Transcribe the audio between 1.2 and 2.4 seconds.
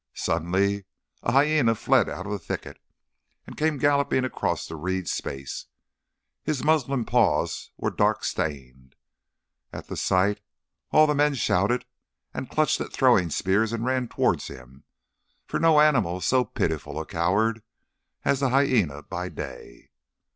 a hyæna fled out of the